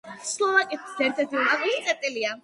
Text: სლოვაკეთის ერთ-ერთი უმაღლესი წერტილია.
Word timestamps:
სლოვაკეთის 0.27 1.03
ერთ-ერთი 1.07 1.37
უმაღლესი 1.41 1.83
წერტილია. 1.89 2.33